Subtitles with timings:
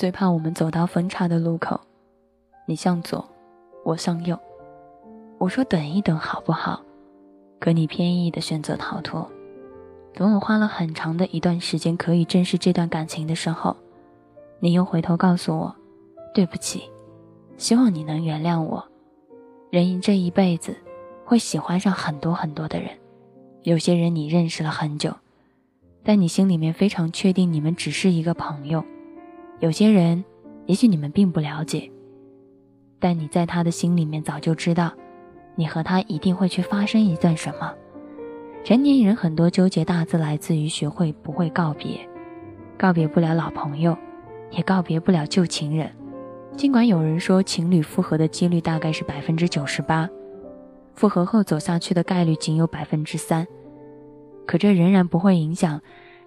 [0.00, 1.78] 最怕我们走到分岔的路口，
[2.64, 3.22] 你向左，
[3.84, 4.34] 我向右。
[5.36, 6.80] 我说等一等好不好？
[7.58, 9.30] 可你偏意的选择逃脱。
[10.14, 13.76] 等我花了很长的一段时间可以正视这段感情的时候，
[14.58, 15.76] 你又回头告诉我，
[16.32, 16.84] 对不起，
[17.58, 18.82] 希望你能原谅我。
[19.68, 20.74] 人这一辈子
[21.26, 22.88] 会喜欢上很多很多的人，
[23.64, 25.14] 有些人你认识了很久，
[26.02, 28.80] 但你心里面非常确定你们只是一个朋友；
[29.60, 30.24] 有些人
[30.64, 31.90] 也许你们并不了解，
[32.98, 34.90] 但你在他的心里面早就知道，
[35.54, 37.72] 你和他一定会去发生一段什么。
[38.64, 42.00] 成年人很多纠结大字来自于学会不会告别，
[42.78, 43.96] 告别不了老朋友，
[44.50, 45.90] 也告别不了旧情人。
[46.56, 50.08] 尽管有人说情侣复合的几率大概是百分之九十八，
[50.94, 53.46] 复合后走下去的概率仅有百分之三，
[54.46, 55.80] 可这仍然不会影响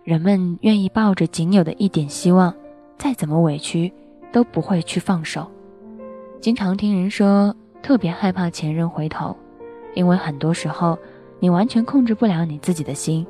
[0.03, 2.55] 人们愿意抱着仅有的一点希望，
[2.97, 3.91] 再怎么委屈
[4.31, 5.45] 都不会去放手。
[6.39, 9.35] 经常听人说特别害怕前任回头，
[9.93, 10.97] 因为很多时候
[11.39, 13.25] 你完全控制不了你自己的心。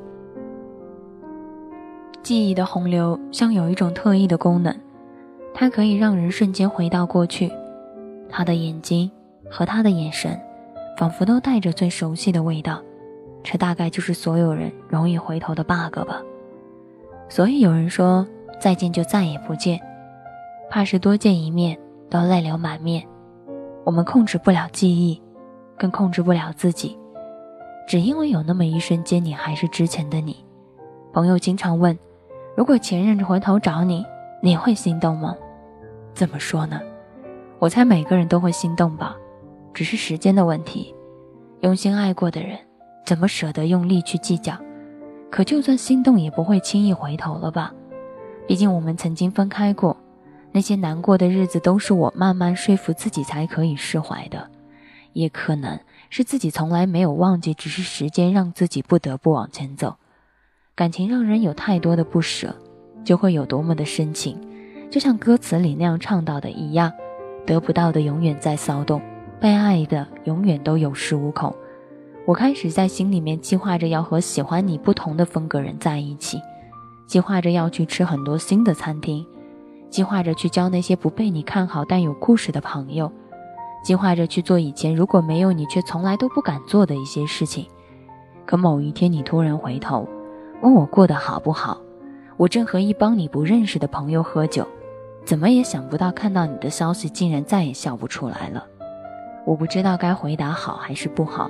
[2.21, 4.75] 记忆的洪流像有一种特异的功能。
[5.55, 7.51] 它可以让人瞬间回到过去，
[8.27, 9.11] 他的眼睛
[9.47, 10.35] 和他的眼神，
[10.97, 12.81] 仿佛都带着最熟悉的味道。
[13.43, 16.23] 这大概就是所有人容易回头的 bug 吧。
[17.29, 18.25] 所以有人说，
[18.63, 19.77] 再见就再也不见，
[20.69, 21.77] 怕是多见一面
[22.09, 23.05] 都泪流满面。
[23.83, 25.21] 我们控制不了记忆，
[25.77, 26.97] 更控制不了自己，
[27.85, 30.37] 只因为有那么一瞬间，你还是之前的你。
[31.11, 31.99] 朋友经常问，
[32.55, 34.05] 如果前任回头找你，
[34.41, 35.35] 你会心动吗？
[36.13, 36.79] 怎么说呢？
[37.59, 39.17] 我猜每个人都会心动吧，
[39.73, 40.95] 只是时间的问题。
[41.59, 42.57] 用心爱过的人，
[43.05, 44.53] 怎么舍得用力去计较？
[45.29, 47.73] 可就算心动，也不会轻易回头了吧？
[48.47, 49.95] 毕竟我们曾经分开过，
[50.51, 54.49] 那些难过的日子都是我慢慢说服自己才可以释怀的。
[55.13, 59.95] 也可能是自己从来没有忘记，只是时间让自己不得不往前走。
[60.75, 62.55] 感情让人有太多的不舍，
[63.03, 64.39] 就会有多么的深情。
[64.89, 66.91] 就像歌词里那样唱到的一样，
[67.45, 69.01] 得不到的永远在骚动，
[69.39, 71.55] 被爱的永远都有恃无恐。
[72.25, 76.39] 我开始在心里面计划着要和喜欢你不同的风格人在一起，
[77.05, 79.25] 计划着要去吃很多新的餐厅，
[79.89, 83.11] 计划着去交那些不被你看好但有故事的朋友，
[83.83, 87.65] 计划着去做以前如果没有你却从来都不敢做的一些事情。
[88.45, 90.07] 可某一天你突然回头，
[90.61, 91.79] 问我过得好不好，
[92.37, 94.67] 我正和一帮你不认识的朋友喝酒。
[95.25, 98.65] 怎么也想不到，看到你的消息，竟然再也笑不出来了。
[99.45, 101.49] 我不知道该回答好还是不好，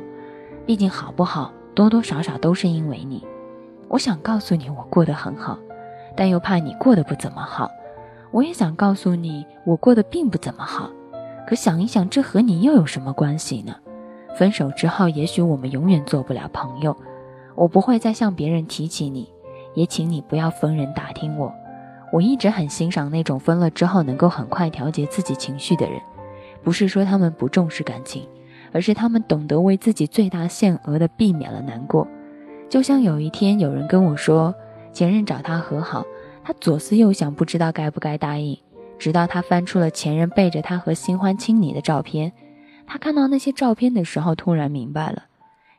[0.65, 3.25] 毕竟好不好，多多少少都是因为你。
[3.93, 5.55] 我想告诉你，我过得很好，
[6.15, 7.69] 但又怕你过得不怎么好。
[8.31, 10.89] 我也想告诉你，我过得并不怎么好。
[11.45, 13.75] 可想一想，这和你又有什么关系呢？
[14.35, 16.97] 分手之后，也许我们永远做不了朋友。
[17.53, 19.31] 我不会再向别人提起你，
[19.75, 21.53] 也请你不要逢人打听我。
[22.11, 26.01] 我一直很欣赏那种分了之后能够很快调节自己情绪的人，
[26.63, 28.27] 不是说他们不重视感情，
[28.71, 32.07] 而是他们懂得为自己最大限额的避免了难过。
[32.73, 34.51] 就像有一天有人跟我说，
[34.91, 36.03] 前任找他和好，
[36.44, 38.57] 他左思右想，不知道该不该答应。
[38.97, 42.33] 直到他翻出了前任背着他和新欢亲昵的照片，
[42.88, 45.25] 他看到那些照片的时候，突然明白了，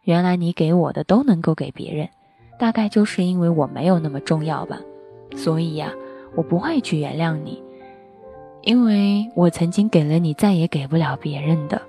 [0.05, 2.09] 原来你给我的都能够给别人，
[2.61, 4.79] 大概就是因为我没有那么重要吧。
[5.35, 5.93] 所以呀。
[6.37, 7.61] 我不会去原谅你，
[8.63, 11.83] 因为我曾经给了你，再也给不了别人的。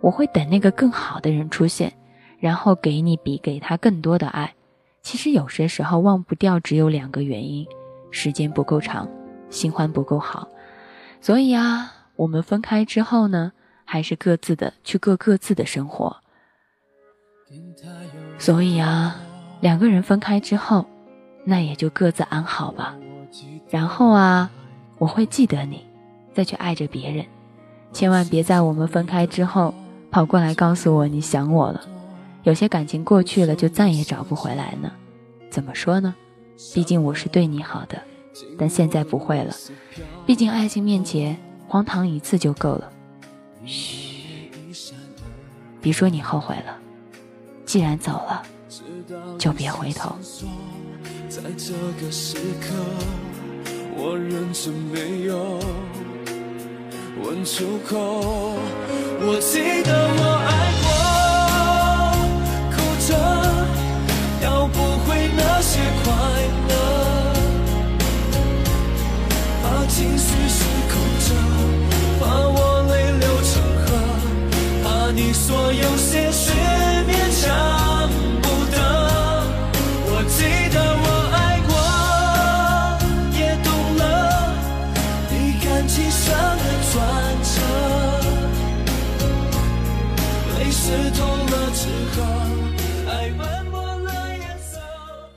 [0.00, 1.92] 我会等那个更好的人出现，
[2.42, 4.52] 然后给你比给他更多的爱。
[5.00, 7.64] 其实有些时候忘不掉，只有两个原因：
[8.10, 9.08] 时间不够长，
[9.48, 10.48] 新欢不够好。
[11.20, 13.52] 所以啊，我们分开之后呢，
[13.84, 16.16] 还是各自的去过各自的生活。
[18.38, 19.20] 所以啊，
[19.60, 20.84] 两个人分开之后，
[21.44, 22.96] 那也就各自安好吧。
[23.70, 24.50] 然后啊，
[24.98, 25.86] 我会记得你，
[26.34, 27.24] 再去爱着别人，
[27.92, 29.72] 千万别在我们分开之后
[30.10, 31.80] 跑过来告诉我你想我了。
[32.42, 34.90] 有些感情过去了就再也找不回来呢。
[35.50, 36.14] 怎么说呢？
[36.74, 38.02] 毕竟我是对你好的，
[38.58, 39.54] 但现在不会了。
[40.26, 41.36] 毕竟爱情面前，
[41.68, 42.92] 荒唐一次就够了。
[43.64, 44.50] 嘘，
[45.80, 46.78] 别说你后悔了。
[47.64, 48.42] 既然走了，
[49.38, 50.16] 就别回头。
[51.28, 52.74] 在这个时刻。
[53.94, 55.60] 我认真没有
[57.22, 58.56] 问出口，
[59.20, 60.50] 我记得我爱
[60.82, 60.91] 过，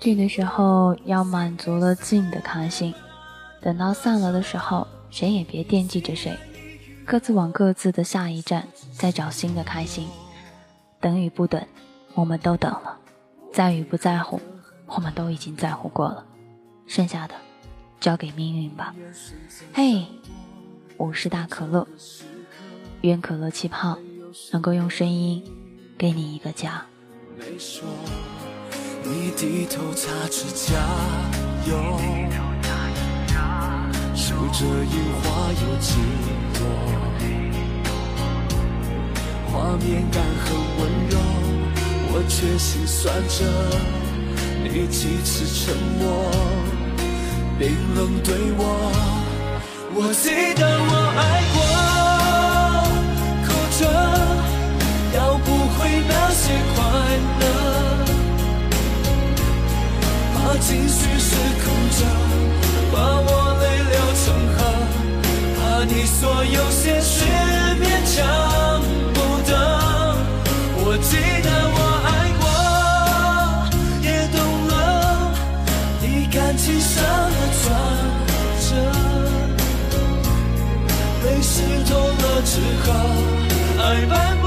[0.06, 2.94] 聚的时候要满足了静的开心，
[3.60, 6.38] 等到散了的时候，谁也别惦记着谁，
[7.04, 10.08] 各自往各自的下一站，再找新的开心。
[11.00, 11.60] 等与不等，
[12.14, 13.00] 我们都等了；
[13.52, 14.40] 在与不在乎，
[14.86, 16.24] 我们都已经在乎过了。
[16.86, 17.34] 剩下的，
[18.00, 18.94] 交给命运吧。
[19.74, 20.06] 嘿，
[20.98, 21.88] 我是大可乐，
[23.02, 23.98] 愿可乐气泡
[24.52, 25.44] 能够用声音
[25.98, 26.86] 给你一个家。
[29.08, 30.74] 你低头擦指甲
[31.68, 31.76] 油，
[34.16, 35.94] 数着樱花有几
[36.56, 36.60] 朵，
[39.52, 40.82] 画面感很温
[41.12, 41.14] 柔，
[42.12, 43.46] 我却心酸着
[44.64, 46.04] 你几次沉默，
[47.60, 48.64] 冰冷对我，
[49.94, 51.22] 我记得我爱
[51.54, 51.58] 过，
[60.60, 62.06] 情绪失控着，
[62.92, 63.30] 把我
[63.62, 64.26] 泪流成
[64.56, 64.58] 河，
[65.58, 67.26] 怕你说有些事
[67.80, 67.84] 勉
[68.16, 68.16] 强
[69.14, 69.18] 不
[69.48, 69.52] 得。
[70.78, 72.10] 我记得我爱
[72.40, 72.44] 过，
[74.02, 74.38] 也懂
[74.68, 74.74] 了
[76.02, 77.64] 你感情上的转
[78.62, 78.68] 折。
[81.26, 81.54] 泪湿
[81.90, 82.54] 透了之
[82.86, 82.88] 后，
[83.84, 84.46] 爱斑驳